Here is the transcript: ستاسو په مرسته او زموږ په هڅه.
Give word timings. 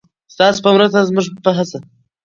ستاسو 0.33 0.59
په 0.63 0.69
مرسته 0.75 0.97
او 0.99 1.07
زموږ 1.09 1.25
په 1.45 1.51
هڅه. 1.57 1.79